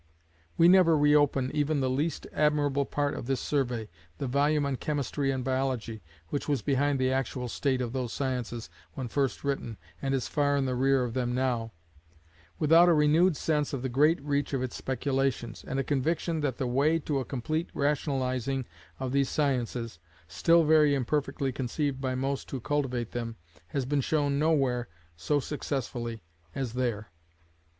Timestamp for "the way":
16.57-16.97